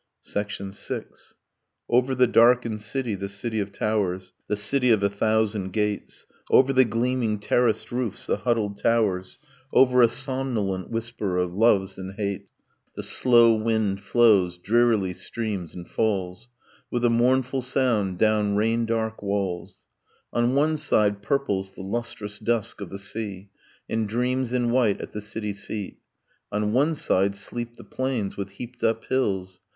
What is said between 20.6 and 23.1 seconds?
side purples the lustrous dusk of the